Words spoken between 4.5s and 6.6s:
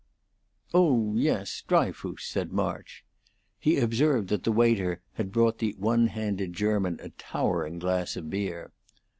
waiter had brought the old one handed